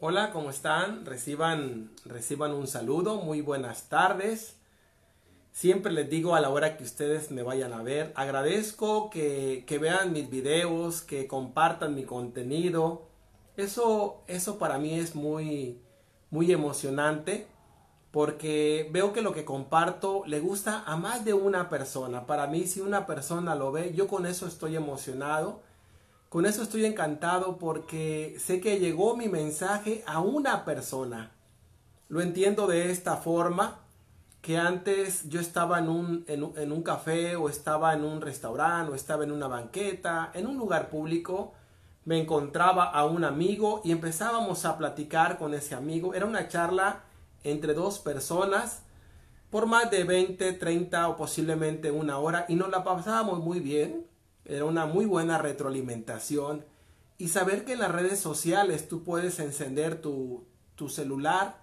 [0.00, 1.06] Hola, ¿cómo están?
[1.06, 4.56] Reciban, reciban un saludo, muy buenas tardes.
[5.52, 9.78] Siempre les digo a la hora que ustedes me vayan a ver, agradezco que, que
[9.78, 13.02] vean mis videos, que compartan mi contenido.
[13.56, 15.80] Eso, eso para mí es muy,
[16.28, 17.46] muy emocionante
[18.10, 22.26] porque veo que lo que comparto le gusta a más de una persona.
[22.26, 25.62] Para mí, si una persona lo ve, yo con eso estoy emocionado.
[26.34, 31.30] Con eso estoy encantado porque sé que llegó mi mensaje a una persona.
[32.08, 33.78] Lo entiendo de esta forma,
[34.42, 38.90] que antes yo estaba en un, en, en un café o estaba en un restaurante
[38.90, 41.52] o estaba en una banqueta, en un lugar público,
[42.04, 46.14] me encontraba a un amigo y empezábamos a platicar con ese amigo.
[46.14, 47.04] Era una charla
[47.44, 48.82] entre dos personas
[49.50, 54.12] por más de 20, 30 o posiblemente una hora y nos la pasábamos muy bien.
[54.44, 56.64] Era una muy buena retroalimentación.
[57.18, 60.44] Y saber que en las redes sociales tú puedes encender tu,
[60.74, 61.62] tu celular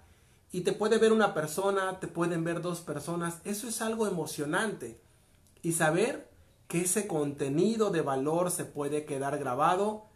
[0.50, 5.00] y te puede ver una persona, te pueden ver dos personas, eso es algo emocionante.
[5.62, 6.28] Y saber
[6.68, 10.06] que ese contenido de valor se puede quedar grabado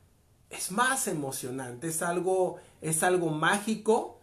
[0.51, 4.17] es más emocionante, es algo, es algo mágico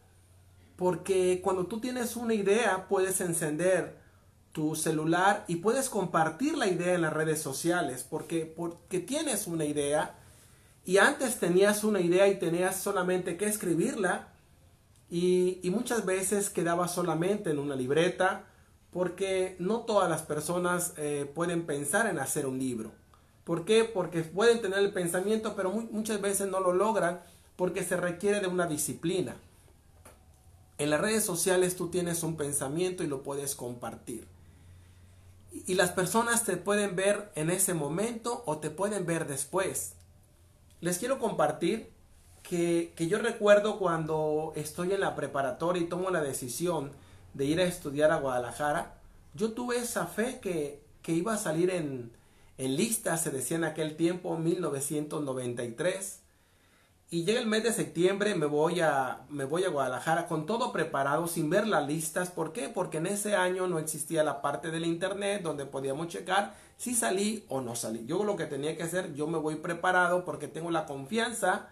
[0.75, 4.02] porque cuando tú tienes una idea, puedes encender
[4.53, 9.65] tu celular y puedes compartir la idea en las redes sociales, porque, porque tienes una
[9.65, 10.15] idea
[10.85, 14.29] y antes tenías una idea y tenías solamente que escribirla
[15.09, 18.45] y, y muchas veces quedaba solamente en una libreta,
[18.91, 22.91] porque no todas las personas eh, pueden pensar en hacer un libro.
[23.43, 23.83] ¿Por qué?
[23.83, 27.21] Porque pueden tener el pensamiento, pero muchas veces no lo logran
[27.55, 29.35] porque se requiere de una disciplina.
[30.77, 34.32] En las redes sociales tú tienes un pensamiento y lo puedes compartir.
[35.53, 39.93] Y las personas te pueden ver en ese momento o te pueden ver después.
[40.81, 41.91] Les quiero compartir
[42.41, 46.91] que, que yo recuerdo cuando estoy en la preparatoria y tomo la decisión
[47.33, 48.95] de ir a estudiar a Guadalajara,
[49.35, 52.11] yo tuve esa fe que, que iba a salir en,
[52.57, 56.22] en lista, se decía en aquel tiempo, 1993
[57.13, 60.71] y llega el mes de septiembre, me voy a, me voy a Guadalajara con todo
[60.71, 62.31] preparado, sin ver las listas.
[62.31, 62.69] ¿Por qué?
[62.69, 67.45] Porque en ese año no existía la parte del internet donde podíamos checar si salí
[67.49, 68.03] o no salí.
[68.07, 71.67] Yo lo que tenía que hacer, yo me voy preparado porque tengo la confianza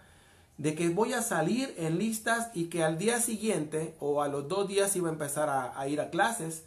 [0.58, 4.46] de que voy a salir en listas y que al día siguiente o a los
[4.46, 6.66] dos días iba a empezar a, ir a clases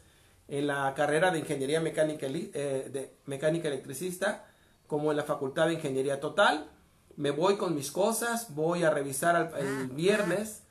[0.49, 4.43] en la carrera de ingeniería mecánica, eh, de mecánica electricista
[4.85, 6.74] como en la facultad de ingeniería total
[7.17, 10.63] me voy con mis cosas, voy a revisar el viernes,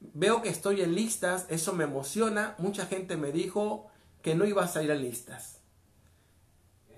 [0.00, 3.86] veo que estoy en listas, eso me emociona, mucha gente me dijo
[4.22, 5.58] que no iba a salir en listas.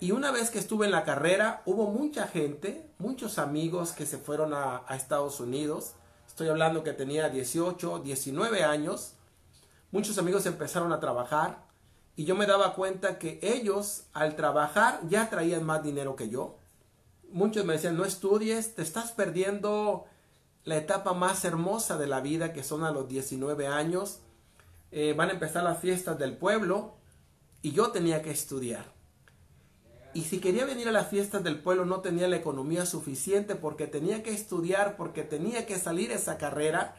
[0.01, 4.19] Y una vez que estuve en la carrera, hubo mucha gente, muchos amigos que se
[4.19, 5.93] fueron a, a Estados Unidos.
[6.27, 9.13] Estoy hablando que tenía 18, 19 años.
[9.91, 11.65] Muchos amigos empezaron a trabajar
[12.17, 16.60] y yo me daba cuenta que ellos al trabajar ya traían más dinero que yo
[17.33, 20.07] muchos me decían, no estudies, te estás perdiendo
[20.65, 24.21] la etapa más hermosa de la vida, que son a los 19 años.
[24.93, 26.95] Eh, van a empezar las fiestas del pueblo
[27.63, 28.85] y yo tenía que estudiar.
[30.13, 33.87] Y si quería venir a las fiestas del pueblo no tenía la economía suficiente porque
[33.87, 36.97] tenía que estudiar, porque tenía que salir esa carrera.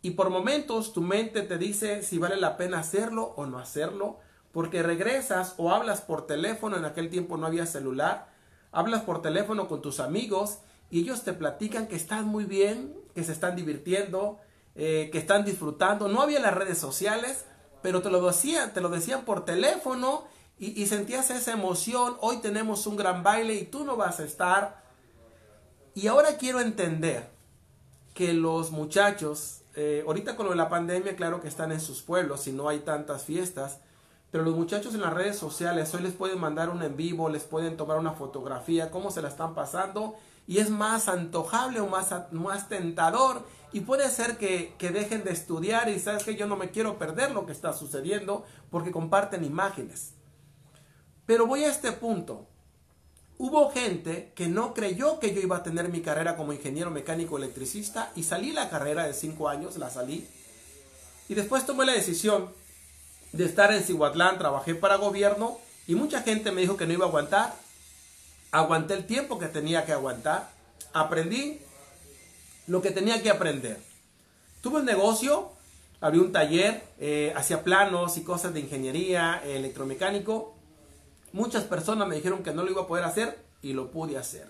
[0.00, 4.20] Y por momentos tu mente te dice si vale la pena hacerlo o no hacerlo,
[4.52, 8.33] porque regresas o hablas por teléfono, en aquel tiempo no había celular,
[8.74, 10.58] hablas por teléfono con tus amigos
[10.90, 14.40] y ellos te platican que están muy bien, que se están divirtiendo,
[14.74, 16.08] eh, que están disfrutando.
[16.08, 17.44] No había las redes sociales,
[17.82, 20.24] pero te lo decían, te lo decían por teléfono
[20.58, 22.16] y, sentías esa emoción.
[22.20, 24.82] Hoy tenemos un gran baile y tú no vas a estar.
[25.94, 27.30] Y ahora quiero entender
[28.14, 32.02] que los muchachos, eh, ahorita con lo de la pandemia, claro que están en sus
[32.02, 33.80] pueblos y no hay tantas fiestas,
[34.34, 37.44] pero los muchachos en las redes sociales hoy les pueden mandar un en vivo, les
[37.44, 40.16] pueden tomar una fotografía, cómo se la están pasando
[40.48, 45.30] y es más antojable o más, más tentador y puede ser que, que dejen de
[45.30, 49.44] estudiar y sabes que yo no me quiero perder lo que está sucediendo porque comparten
[49.44, 50.14] imágenes.
[51.26, 52.48] Pero voy a este punto.
[53.38, 57.38] Hubo gente que no creyó que yo iba a tener mi carrera como ingeniero mecánico
[57.38, 60.26] electricista y salí la carrera de 5 años, la salí.
[61.28, 62.63] Y después tomé la decisión
[63.34, 65.58] de estar en Cihuatlán, trabajé para gobierno
[65.88, 67.54] y mucha gente me dijo que no iba a aguantar.
[68.52, 70.50] Aguanté el tiempo que tenía que aguantar.
[70.92, 71.60] Aprendí
[72.68, 73.82] lo que tenía que aprender.
[74.60, 75.50] Tuve un negocio,
[76.00, 80.54] abrí un taller, eh, hacía planos y cosas de ingeniería, electromecánico.
[81.32, 84.48] Muchas personas me dijeron que no lo iba a poder hacer y lo pude hacer.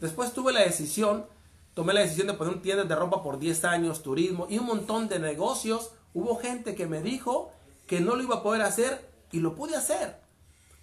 [0.00, 1.26] Después tuve la decisión
[1.74, 4.66] tomé la decisión de poner un tienda de ropa por 10 años, turismo y un
[4.66, 5.90] montón de negocios.
[6.14, 7.52] Hubo gente que me dijo
[7.86, 10.20] que no lo iba a poder hacer y lo pude hacer.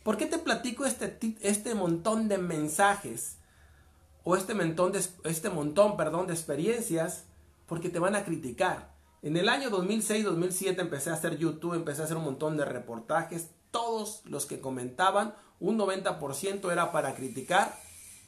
[0.03, 3.37] ¿Por qué te platico este, este montón de mensajes?
[4.23, 7.25] O este montón, de, este montón perdón, de experiencias.
[7.67, 8.91] Porque te van a criticar.
[9.21, 13.49] En el año 2006-2007 empecé a hacer YouTube, empecé a hacer un montón de reportajes.
[13.69, 17.77] Todos los que comentaban, un 90% era para criticar.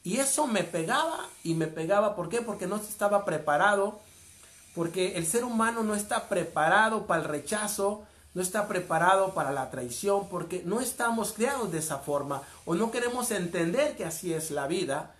[0.04, 2.14] Y eso me pegaba y me pegaba.
[2.14, 2.40] ¿Por qué?
[2.40, 3.98] Porque no estaba preparado.
[4.74, 8.04] Porque el ser humano no está preparado para el rechazo,
[8.34, 12.42] no está preparado para la traición, porque no estamos creados de esa forma.
[12.66, 15.14] O no queremos entender que así es la vida.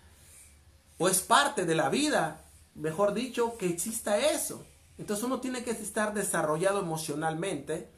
[0.99, 2.45] O es parte de la vida,
[2.75, 4.65] mejor dicho, que exista eso.
[4.99, 7.89] Entonces uno tiene que estar desarrollado emocionalmente.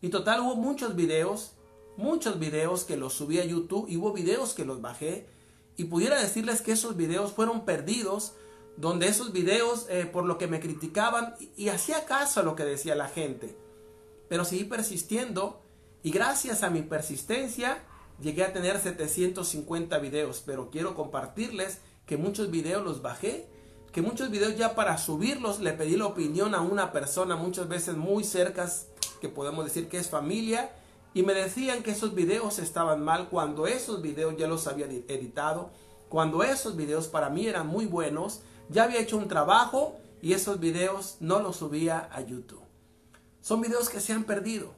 [0.00, 1.52] Y total hubo muchos videos,
[1.98, 5.28] muchos videos que los subí a YouTube y hubo videos que los bajé.
[5.76, 8.32] Y pudiera decirles que esos videos fueron perdidos,
[8.78, 12.56] donde esos videos, eh, por lo que me criticaban, y, y hacía caso a lo
[12.56, 13.62] que decía la gente.
[14.28, 15.62] Pero seguí persistiendo
[16.02, 17.82] y gracias a mi persistencia
[18.20, 20.42] llegué a tener 750 videos.
[20.44, 23.48] Pero quiero compartirles que muchos videos los bajé
[23.94, 27.96] que muchos videos ya para subirlos le pedí la opinión a una persona muchas veces
[27.96, 28.88] muy cercas,
[29.20, 30.72] que podemos decir que es familia,
[31.14, 35.70] y me decían que esos videos estaban mal cuando esos videos ya los había editado,
[36.08, 40.58] cuando esos videos para mí eran muy buenos, ya había hecho un trabajo y esos
[40.58, 42.63] videos no los subía a YouTube.
[43.44, 44.72] Son videos que se han perdido.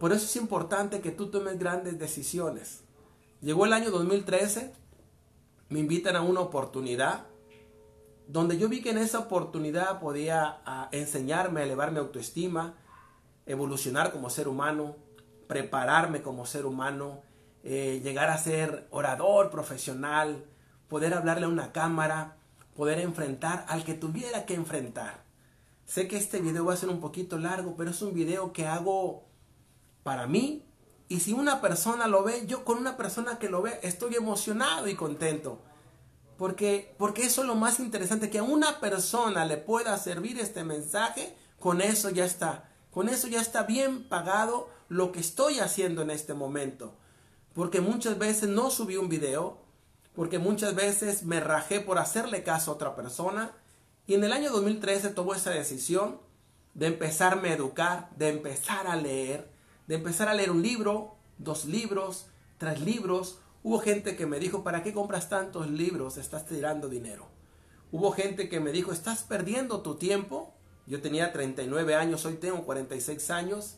[0.00, 2.80] Por eso es importante que tú tomes grandes decisiones.
[3.40, 4.72] Llegó el año 2013,
[5.68, 7.26] me invitan a una oportunidad
[8.26, 12.74] donde yo vi que en esa oportunidad podía ah, enseñarme a elevar mi autoestima,
[13.46, 14.96] evolucionar como ser humano,
[15.46, 17.22] prepararme como ser humano,
[17.62, 20.44] eh, llegar a ser orador profesional,
[20.88, 22.36] poder hablarle a una cámara,
[22.74, 25.29] poder enfrentar al que tuviera que enfrentar.
[25.90, 28.64] Sé que este video va a ser un poquito largo, pero es un video que
[28.64, 29.24] hago
[30.04, 30.64] para mí.
[31.08, 34.86] Y si una persona lo ve, yo con una persona que lo ve estoy emocionado
[34.86, 35.58] y contento.
[36.38, 40.62] Porque, porque eso es lo más interesante, que a una persona le pueda servir este
[40.62, 42.70] mensaje, con eso ya está.
[42.92, 46.94] Con eso ya está bien pagado lo que estoy haciendo en este momento.
[47.52, 49.58] Porque muchas veces no subí un video,
[50.14, 53.56] porque muchas veces me rajé por hacerle caso a otra persona.
[54.10, 56.18] Y en el año 2013 tomó esa decisión
[56.74, 59.48] de empezarme a educar, de empezar a leer,
[59.86, 62.26] de empezar a leer un libro, dos libros,
[62.58, 66.16] tres libros, Hubo gente que me dijo, ¿para qué compras tantos libros?
[66.16, 67.28] Estás tirando dinero.
[67.92, 70.54] Hubo gente que me dijo, ¿estás perdiendo tu tiempo?
[70.88, 73.76] Yo tenía 39 años, hoy tengo 46 años.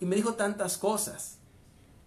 [0.00, 1.36] Y me dijo tantas cosas.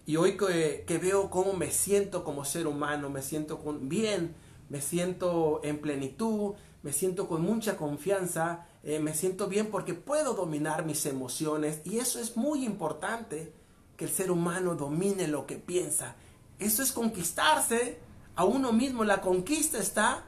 [0.07, 4.33] Y hoy que, veo cómo me siento como ser humano, me siento con, bien,
[4.69, 10.33] me siento en plenitud, me siento con mucha confianza, eh, me siento bien porque puedo
[10.33, 11.81] dominar mis emociones.
[11.83, 13.53] Y eso es muy importante,
[13.97, 16.15] que el ser humano domine lo que piensa
[16.59, 17.99] eso es conquistarse
[18.35, 19.03] a uno mismo.
[19.03, 20.25] La conquista está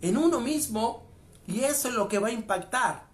[0.00, 1.04] en uno mismo
[1.46, 3.06] y eso es lo que va a impactar.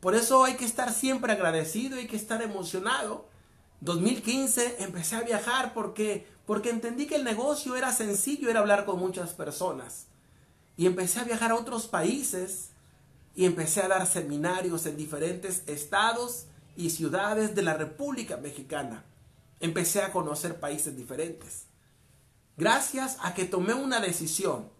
[0.00, 3.28] Por eso hay que estar siempre agradecido, hay que estar emocionado.
[3.80, 8.98] 2015 empecé a viajar porque porque entendí que el negocio era sencillo, era hablar con
[8.98, 10.08] muchas personas.
[10.76, 12.70] Y empecé a viajar a otros países
[13.34, 19.04] y empecé a dar seminarios en diferentes estados y ciudades de la República Mexicana.
[19.60, 21.66] Empecé a conocer países diferentes.
[22.56, 24.70] Gracias a que tomé una decisión,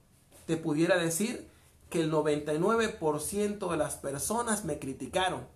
[0.46, 1.48] te pudiera decir
[1.88, 5.46] que el 99% de las personas me criticaron.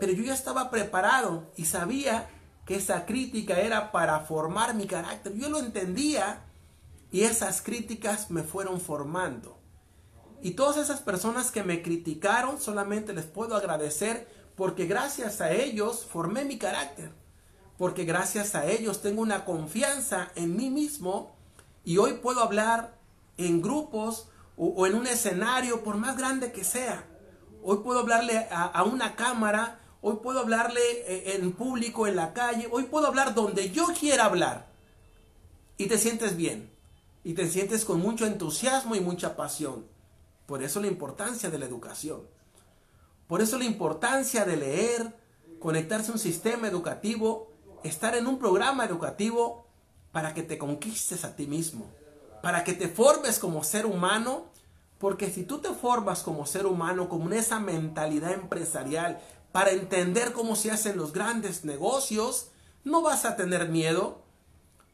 [0.00, 2.28] Pero yo ya estaba preparado y sabía
[2.66, 5.34] que esa crítica era para formar mi carácter.
[5.34, 6.44] Yo lo entendía
[7.10, 9.57] y esas críticas me fueron formando.
[10.42, 16.04] Y todas esas personas que me criticaron solamente les puedo agradecer porque gracias a ellos
[16.04, 17.12] formé mi carácter.
[17.76, 21.36] Porque gracias a ellos tengo una confianza en mí mismo
[21.84, 22.98] y hoy puedo hablar
[23.36, 27.06] en grupos o, en un escenario, por más grande que sea.
[27.62, 32.68] Hoy puedo hablarle a, una cámara, hoy puedo hablarle eh, en público, en la calle,
[32.70, 34.66] hoy puedo hablar donde yo quiera hablar.
[35.76, 36.70] Y te sientes bien.
[37.22, 39.86] Y te sientes con mucho entusiasmo y mucha pasión.
[40.48, 42.22] Por eso la importancia de la educación.
[43.26, 45.14] Por eso la importancia de leer,
[45.60, 47.52] conectarse a un sistema educativo,
[47.84, 49.66] estar en un programa educativo
[50.10, 51.84] para que te conquistes a ti mismo,
[52.40, 54.46] para que te formes como ser humano,
[54.96, 59.20] porque si tú te formas como ser humano, como esa mentalidad empresarial,
[59.52, 62.52] para entender cómo se hacen los grandes negocios,
[62.84, 64.22] no vas a tener miedo,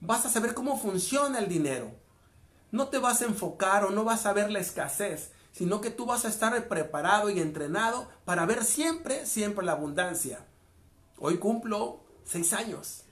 [0.00, 1.92] vas a saber cómo funciona el dinero.
[2.73, 6.04] No te vas a enfocar o no vas a ver la escasez, sino que tú
[6.04, 10.44] vas a estar preparado y entrenado para ver siempre, siempre la abundancia.
[11.16, 13.04] Hoy cumplo seis años.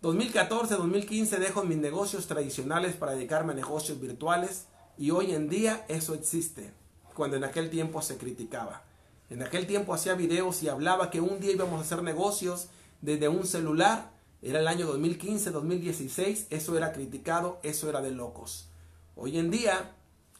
[0.00, 4.64] 2014, 2015 dejo mis negocios tradicionales para dedicarme a negocios virtuales
[4.96, 6.72] y hoy en día eso existe,
[7.14, 8.84] cuando en aquel tiempo se criticaba.
[9.28, 12.68] En aquel tiempo hacía videos y hablaba que un día íbamos a hacer negocios
[13.02, 14.10] desde un celular.
[14.40, 18.70] Era el año 2015, 2016, eso era criticado, eso era de locos.
[19.16, 19.94] Hoy en día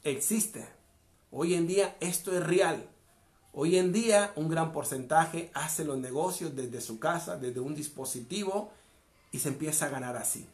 [0.05, 0.78] existe.
[1.31, 2.89] Hoy en día esto es real.
[3.53, 8.71] Hoy en día un gran porcentaje hace los negocios desde su casa, desde un dispositivo
[9.31, 10.47] y se empieza a ganar así.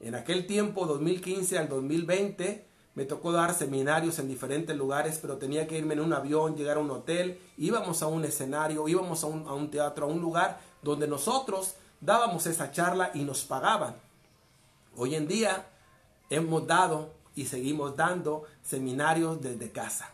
[0.00, 5.68] En aquel tiempo, 2015 al 2020, me tocó dar seminarios en diferentes lugares, pero tenía
[5.68, 9.28] que irme en un avión, llegar a un hotel, íbamos a un escenario, íbamos a
[9.28, 13.94] un, teatro, a un lugar donde nosotros dábamos esa charla y nos pagaban.
[14.96, 15.66] Hoy en día
[16.28, 20.10] hemos dado y seguimos dando seminarios desde casa.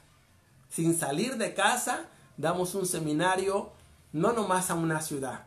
[0.68, 3.72] Sin salir de casa, damos un seminario
[4.12, 5.46] no nomás a una ciudad,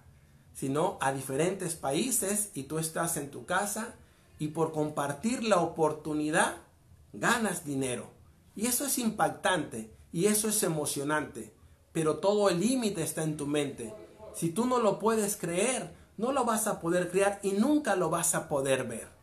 [0.56, 3.94] sino a diferentes países y tú estás en tu casa
[4.40, 6.56] y por compartir la oportunidad
[7.14, 8.10] ganas dinero.
[8.56, 11.54] Y eso es impactante y eso es emocionante,
[11.92, 13.94] pero todo el límite está en tu mente.
[14.34, 18.10] Si tú no lo puedes creer, no lo vas a poder crear y nunca lo
[18.10, 19.17] vas a poder ver.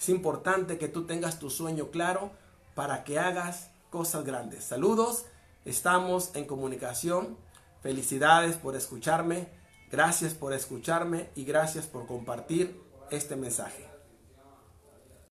[0.00, 2.30] Es importante que tú tengas tu sueño claro
[2.74, 4.64] para que hagas cosas grandes.
[4.64, 5.26] Saludos,
[5.66, 7.36] estamos en comunicación.
[7.82, 9.48] Felicidades por escucharme.
[9.92, 12.80] Gracias por escucharme y gracias por compartir
[13.10, 13.89] este mensaje.